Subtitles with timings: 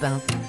[0.00, 0.47] Europe 1.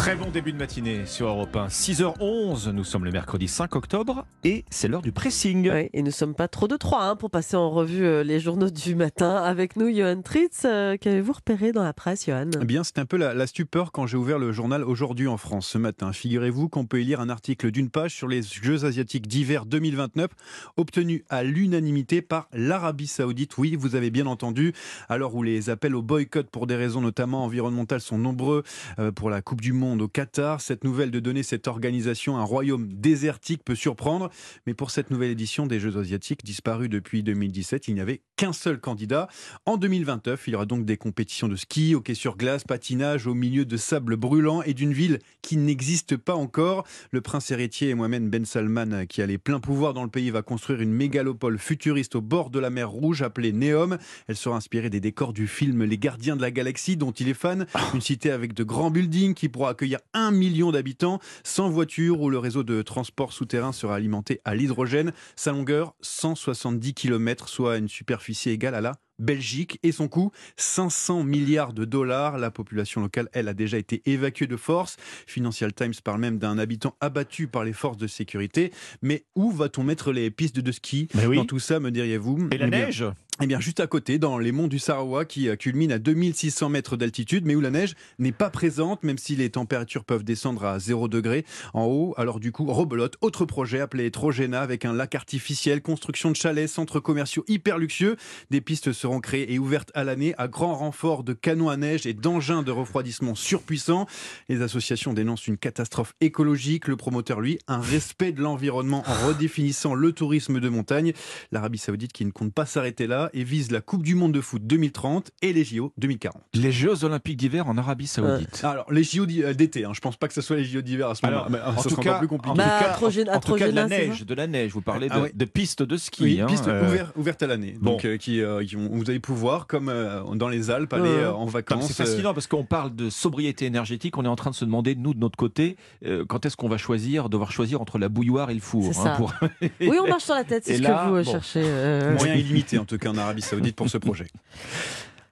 [0.00, 1.66] Très bon début de matinée sur Europe 1.
[1.66, 5.70] 6h11, nous sommes le mercredi 5 octobre et c'est l'heure du pressing.
[5.70, 8.40] Oui, et nous sommes pas trop de trois hein, pour passer en revue euh, les
[8.40, 9.36] journaux du matin.
[9.36, 10.62] Avec nous, Johan Tritz.
[10.64, 12.48] Euh, Qu'avez-vous repéré dans la presse, Johan?
[12.62, 15.36] Eh bien, c'est un peu la, la stupeur quand j'ai ouvert le journal aujourd'hui en
[15.36, 16.14] France ce matin.
[16.14, 20.30] Figurez-vous qu'on peut y lire un article d'une page sur les Jeux asiatiques d'hiver 2029,
[20.78, 23.58] obtenu à l'unanimité par l'Arabie Saoudite.
[23.58, 24.72] Oui, vous avez bien entendu.
[25.10, 28.62] Alors où les appels au boycott pour des raisons notamment environnementales sont nombreux
[28.98, 32.44] euh, pour la Coupe du Monde au Qatar, cette nouvelle de donner cette organisation un
[32.44, 34.30] royaume désertique peut surprendre.
[34.66, 38.52] Mais pour cette nouvelle édition des Jeux asiatiques, disparue depuis 2017, il n'y avait qu'un
[38.52, 39.28] seul candidat.
[39.66, 43.34] En 2029, il y aura donc des compétitions de ski, hockey sur glace, patinage au
[43.34, 46.86] milieu de sable brûlant et d'une ville qui n'existe pas encore.
[47.10, 50.42] Le prince héritier Mohamed Ben Salman, qui a les pleins pouvoirs dans le pays, va
[50.42, 53.98] construire une mégalopole futuriste au bord de la mer Rouge appelée Neom.
[54.28, 57.34] Elle sera inspirée des décors du film Les Gardiens de la Galaxie, dont il est
[57.34, 57.66] fan.
[57.94, 62.28] Une cité avec de grands buildings qui pourra accueillir un million d'habitants, sans voiture, où
[62.28, 65.12] le réseau de transport souterrain sera alimenté à l'hydrogène.
[65.36, 71.24] Sa longueur, 170 km, soit une superficie égale à la Belgique et son coût 500
[71.24, 72.36] milliards de dollars.
[72.36, 74.96] La population locale, elle, a déjà été évacuée de force.
[75.26, 78.72] Financial Times parle même d'un habitant abattu par les forces de sécurité.
[79.02, 81.36] Mais où va-t-on mettre les pistes de ski oui.
[81.36, 82.48] dans tout ça, me diriez-vous?
[82.50, 83.04] Et la Eh bien, neige?
[83.42, 86.68] Eh bien, juste à côté, dans les monts du Sarawa, qui euh, culminent à 2600
[86.68, 90.66] mètres d'altitude, mais où la neige n'est pas présente, même si les températures peuvent descendre
[90.66, 92.12] à 0 degré en haut.
[92.18, 96.68] Alors du coup, rebelote, autre projet appelé Trojena, avec un lac artificiel, construction de chalets,
[96.68, 98.16] centres commerciaux hyper luxueux.
[98.50, 102.06] Des pistes seront créées et ouvertes à l'année, à grand renfort de canons à neige
[102.06, 104.06] et d'engins de refroidissement surpuissants.
[104.50, 106.88] Les associations dénoncent une catastrophe écologique.
[106.88, 111.14] Le promoteur, lui, un respect de l'environnement en redéfinissant le tourisme de montagne.
[111.52, 114.40] L'Arabie Saoudite qui ne compte pas s'arrêter là et vise la Coupe du Monde de
[114.40, 116.42] foot 2030 et les JO 2040.
[116.54, 118.60] Les Jeux Olympiques d'hiver en Arabie Saoudite.
[118.64, 121.08] Alors, les JO euh, d'été, hein, je pense pas que ce soit les JO d'hiver
[121.08, 121.48] à ce moment-là.
[121.68, 122.50] Euh, en ça tout cas- plus en compliqué.
[122.52, 124.72] tout Bah, cas, en tout de la neige, de la neige.
[124.72, 126.22] Vous parlez de, Ah de pistes de ski.
[126.22, 127.76] Oui, hein, piste euh, ouverte, ouverte à l'année.
[127.80, 127.92] bon.
[127.92, 131.02] Donc, euh, qui, euh, qui vont- vous allez pouvoir, comme euh, dans les Alpes, aller
[131.02, 131.08] Ouais.
[131.24, 131.86] euh, en vacances.
[131.88, 134.16] C'est fascinant parce qu'on parle de sobriété énergétique.
[134.18, 136.68] On est en train de se demander, nous, de notre côté, euh, quand est-ce qu'on
[136.68, 138.84] va choisir, devoir choisir entre la bouilloire et le four.
[138.86, 139.10] hein, C'est ça.
[139.16, 139.32] pour-
[139.80, 141.30] Oui, on marche sur la tête, c'est ce là, que vous euh, bon.
[141.32, 141.62] cherchez.
[141.64, 144.26] euh, Moyen illimité, en tout cas, en Arabie Saoudite pour ce projet.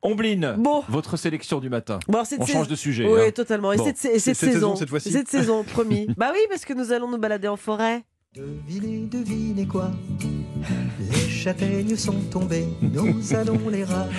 [0.02, 0.84] Ombline, Bon.
[0.88, 1.98] votre sélection du matin.
[2.06, 3.04] Bon, cette On change de sujet.
[3.04, 3.30] Oui, hein.
[3.32, 3.72] totalement.
[3.72, 3.84] Et Bon.
[3.84, 5.10] cette, et cette Cette saison, saison, cette fois-ci.
[5.10, 6.06] Cette saison, promis.
[6.16, 8.04] bah oui, parce que nous allons nous balader en forêt.
[8.38, 9.90] Devinez, devinez quoi
[11.00, 14.12] Les châtaignes sont tombées, nous allons les ramasser.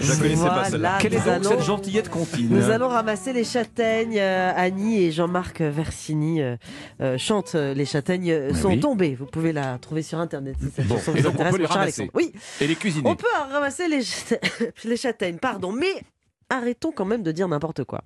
[0.00, 0.98] Je la connaissais pas, celle-là.
[1.00, 4.16] Quelle est nous donc allons- cette gentillette continue Nous allons ramasser les châtaignes.
[4.16, 6.56] Euh, Annie et Jean-Marc Versini euh,
[7.00, 8.78] euh, chantent Les châtaignes sont oui.
[8.80, 9.16] tombées.
[9.16, 11.52] Vous pouvez la trouver sur Internet si cette Bon, chanson et vous donc on intéresse,
[11.56, 12.10] peut les ramasser.
[12.14, 13.10] Oui, Et les cuisiner.
[13.10, 14.38] on peut ramasser les, châta-
[14.84, 15.94] les châtaignes, pardon, mais
[16.48, 18.02] arrêtons quand même de dire n'importe quoi.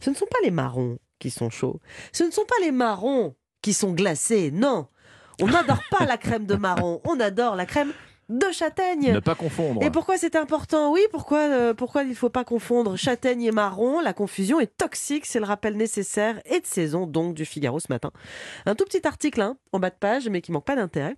[0.00, 1.80] Ce ne sont pas les marrons qui sont chauds.
[2.12, 4.50] Ce ne sont pas les marrons qui sont glacés.
[4.52, 4.88] Non,
[5.40, 7.00] on n'adore pas la crème de marron.
[7.04, 7.92] On adore la crème
[8.28, 9.12] de châtaigne.
[9.12, 9.82] Ne pas confondre.
[9.82, 10.90] Et pourquoi c'est important?
[10.92, 14.00] Oui, pourquoi, euh, pourquoi il ne faut pas confondre châtaigne et marron?
[14.00, 17.86] La confusion est toxique, c'est le rappel nécessaire et de saison donc du Figaro ce
[17.88, 18.10] matin.
[18.64, 21.16] Un tout petit article hein, en bas de page, mais qui manque pas d'intérêt.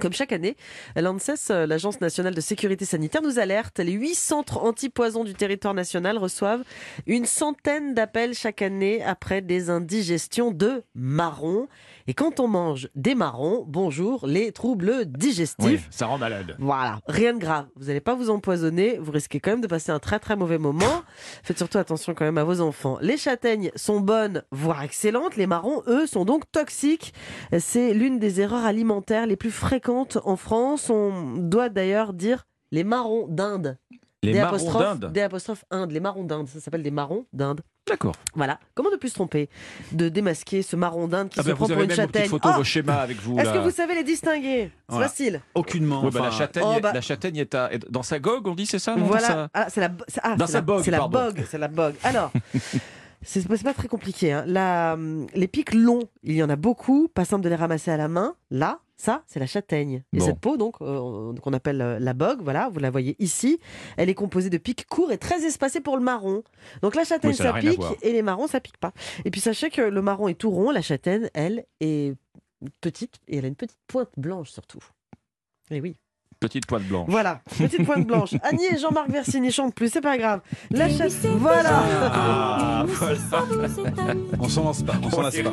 [0.00, 0.56] Comme chaque année,
[0.94, 3.78] l'ANSES, euh, l'Agence nationale de sécurité sanitaire, nous alerte.
[3.78, 6.64] Les huit centres anti-poison du territoire national reçoivent
[7.06, 11.68] une centaine d'appels chaque année après des indigestions de marrons.
[12.08, 15.66] Et quand on mange des marrons, bonjour, les troubles digestifs.
[15.66, 16.56] Oui, ça rend malade.
[16.58, 17.66] Voilà, rien de grave.
[17.74, 18.98] Vous n'allez pas vous empoisonner.
[18.98, 21.02] Vous risquez quand même de passer un très très mauvais moment.
[21.42, 22.98] Faites surtout attention quand même à vos enfants.
[23.00, 25.36] Les châtaignes sont bonnes, voire excellentes.
[25.36, 27.14] Les marrons, eux, sont donc toxiques.
[27.58, 30.90] C'est l'une des erreurs alimentaires les plus fréquentes en France.
[30.90, 33.78] On doit d'ailleurs dire les marrons d'Inde.
[34.22, 35.12] Les Des marrons apostrophes- d'Inde.
[35.12, 35.92] Des apostrophes Inde.
[35.92, 36.48] Les marrons d'Inde.
[36.48, 37.60] Ça s'appelle des marrons d'Inde.
[37.86, 38.16] D'accord.
[38.34, 38.58] Voilà.
[38.74, 39.48] Comment ne plus se tromper
[39.92, 42.28] de démasquer ce marron d'Inde qui Ah se ben, prend vous pour avez une châtaigne
[42.28, 43.38] photos, Oh vos schémas avec vous.
[43.38, 44.72] Est-ce que vous savez les distinguer?
[44.72, 45.08] C'est Voilà.
[45.08, 45.40] facile.
[45.54, 46.02] Aucunement.
[46.02, 48.56] Bah, la, enfin, châtaigne, Oh, bah- la châtaigne est, à- est dans sa gogue, on
[48.56, 49.26] dit, c'est ça non, dans Voilà.
[49.28, 49.90] sa- Ah, c'est la,
[50.22, 51.18] ah, Dans sa la- bogue, C'est la pardon.
[51.26, 51.94] bogue, c'est la bogue.
[52.02, 52.32] Alors,
[53.22, 54.32] c'est pas, pas très compliqué.
[54.32, 54.42] hein.
[54.48, 57.06] La, hum, les pics longs, il y en a beaucoup.
[57.06, 58.34] Pas simple de les ramasser à la main.
[58.50, 60.02] Là, ça, c'est la châtaigne.
[60.12, 60.24] Et Bon.
[60.24, 63.58] cette peau, donc, euh, qu'on appelle euh, la bogue, voilà, vous la voyez ici.
[63.98, 66.42] Elle est composée de pics courts et très espacés pour le marron.
[66.80, 68.92] Donc la châtaigne, Oui, ça pique et les marrons, ça pique pas.
[69.26, 72.14] Et puis sachez que le marron est tout rond, la châtaigne, elle, est
[72.80, 74.82] petite et elle a une petite pointe blanche surtout.
[75.70, 75.96] Et oui.
[76.38, 77.06] Petite pointe blanche.
[77.08, 78.34] Voilà, petite pointe blanche.
[78.42, 80.40] Annie et Jean-Marc Versini chantent plus, c'est pas grave.
[80.70, 81.82] La chatte, voilà.
[82.12, 82.84] Ah,
[84.38, 85.50] On s'en lance pas, on s'en lasse pas.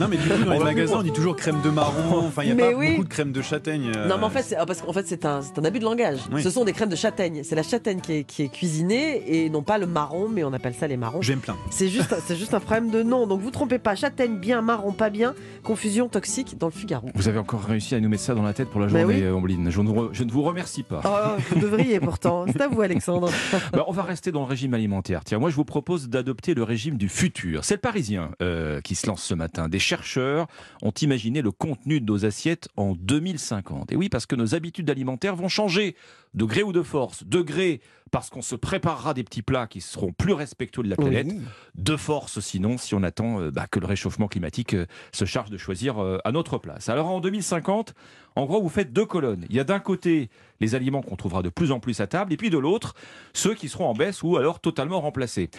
[0.00, 2.18] Non, mais du coup, dans les On va magasins, on dit toujours crème de marron.
[2.26, 2.90] Enfin, il n'y a Mais pas oui.
[2.92, 3.90] beaucoup de crème de châtaigne.
[3.96, 5.80] euh, Non, mais en fait, c'est, ah, parce qu'en fait, c'est un, c'est un abus
[5.80, 6.20] de langage.
[6.32, 6.42] Oui.
[6.42, 7.42] Ce sont des crèmes de châtaigne.
[7.44, 10.52] C'est la châtaigne qui est, qui est cuisinée et non pas le marron, mais on
[10.52, 11.20] appelle ça les marrons.
[11.20, 11.58] Je vais me plaindre.
[11.70, 13.26] C'est juste, c'est juste un problème de nom.
[13.26, 13.94] Donc vous trompez pas.
[13.96, 15.34] Châtaigne bien, marron pas bien.
[15.62, 17.08] Confusion toxique dans le Figaro.
[17.14, 19.24] Vous avez encore réussi à nous mettre ça dans la tête pour la journée, oui.
[19.68, 19.70] Ombline.
[19.70, 21.00] Je ne, vous re- je ne vous remercie pas.
[21.04, 22.44] Oh, vous devriez pourtant.
[22.46, 23.30] C'est à vous, Alexandre.
[23.72, 25.24] Bah, on va rester dans le régime alimentaire.
[25.24, 27.64] Tiens, moi, je vous propose d'adopter le régime du futur.
[27.64, 29.68] C'est le Parisien euh, qui se lance ce matin.
[29.68, 30.46] Des chercheurs
[30.82, 33.92] ont imaginé le contenu de nos assiettes en 2050.
[33.92, 35.96] Et oui, parce que nos habitudes alimentaires vont changer,
[36.34, 37.24] de gré ou de force.
[37.24, 40.96] De gré, parce qu'on se préparera des petits plats qui seront plus respectueux de la
[40.96, 41.28] planète.
[41.74, 45.50] De force, sinon, si on attend euh, bah, que le réchauffement climatique euh, se charge
[45.50, 46.88] de choisir euh, à notre place.
[46.88, 47.94] Alors en 2050,
[48.36, 49.46] en gros, vous faites deux colonnes.
[49.48, 52.32] Il y a d'un côté les aliments qu'on trouvera de plus en plus à table,
[52.32, 52.94] et puis de l'autre,
[53.32, 55.50] ceux qui seront en baisse ou alors totalement remplacés.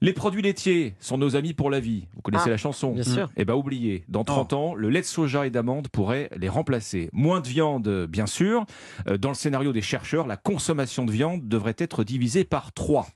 [0.00, 2.06] Les produits laitiers sont nos amis pour la vie.
[2.14, 3.28] Vous connaissez Ah, la chanson bien sûr.
[3.36, 4.04] Eh bien, oubliez.
[4.08, 7.10] Dans 30 ans, le lait de soja et d'amande pourrait les remplacer.
[7.12, 8.64] Moins de viande, bien sûr.
[9.08, 13.08] Euh, Dans le scénario des chercheurs, la consommation de viande devrait être divisée par 3.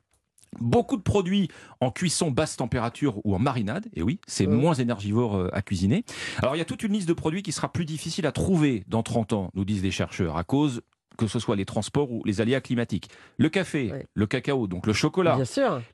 [0.60, 1.48] Beaucoup de produits
[1.80, 6.04] en cuisson basse température ou en marinade, et oui, c'est moins énergivore euh, à cuisiner.
[6.42, 8.84] Alors il y a toute une liste de produits qui sera plus difficile à trouver
[8.86, 10.82] dans 30 ans, nous disent les chercheurs, à cause
[11.18, 13.08] que ce soit les transports ou les aléas climatiques.
[13.38, 15.36] Le café, le cacao, donc le chocolat,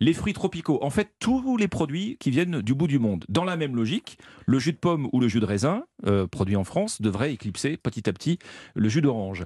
[0.00, 3.25] les fruits tropicaux, en fait tous les produits qui viennent du bout du monde.
[3.29, 6.56] Dans la même logique, le jus de pomme ou le jus de raisin, euh, produit
[6.56, 8.38] en France, devrait éclipser petit à petit
[8.75, 9.44] le jus d'orange.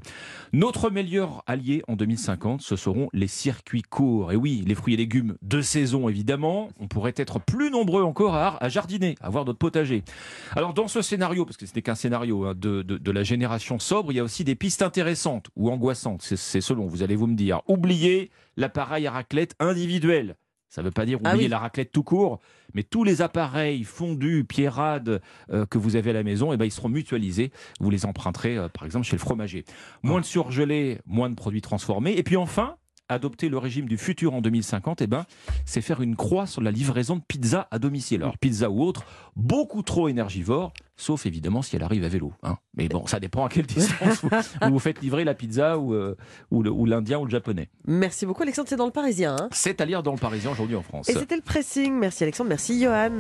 [0.53, 4.33] Notre meilleur allié en 2050, ce seront les circuits courts.
[4.33, 6.69] Et oui, les fruits et légumes de saison évidemment.
[6.79, 10.03] On pourrait être plus nombreux encore à, à jardiner, à avoir notre potager.
[10.55, 13.23] Alors dans ce scénario, parce que ce n'est qu'un scénario hein, de, de- de la
[13.23, 16.23] génération sobre, il y a aussi des pistes intéressantes ou angoissantes.
[16.23, 17.63] C'est- selon, vous allez vous me dire.
[17.69, 20.37] Oubliez l'appareil à raclette individuel.
[20.69, 21.51] Ça ne veut pas dire Ah oublier oui.
[21.51, 22.41] la raclette tout court,
[22.73, 25.21] mais tous les appareils fondus, pierrades
[25.51, 27.53] euh, que vous avez à la maison, eh ben, ils seront mutualisés.
[27.79, 29.65] Vous les emprunterez, euh, par exemple, chez le fromager.
[30.03, 32.13] Moins de surgelés, moins de produits transformés.
[32.17, 32.77] Et puis enfin,
[33.13, 35.25] adopter le régime du futur en 2050, eh ben,
[35.65, 38.23] c'est faire une croix sur la livraison de pizza à domicile.
[38.23, 39.05] Alors, pizza ou autre,
[39.37, 42.33] beaucoup trop énergivore, sauf évidemment si elle arrive à vélo.
[42.43, 42.57] hein.
[42.77, 44.31] Mais bon, ça dépend à quelle distance vous,
[44.71, 46.17] vous faites livrer la pizza ou, euh,
[46.51, 47.69] ou l'indien ou le japonais.
[47.87, 48.69] Merci beaucoup, Alexandre.
[48.69, 49.37] C'est dans le Parisien.
[49.39, 49.49] hein.
[49.53, 51.09] C'est à lire dans le Parisien aujourd'hui en France.
[51.09, 51.93] Et c'était le pressing.
[51.99, 52.49] Merci, Alexandre.
[52.49, 53.11] Merci, Johan.